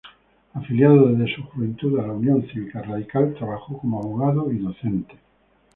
[0.55, 5.15] Afiliado desde su juventud a la Unión Cívica Radical, trabajó como abogado y docente.